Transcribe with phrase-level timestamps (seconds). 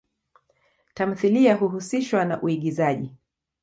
[0.93, 3.15] Tamthilia huhusishwa na uigizaji.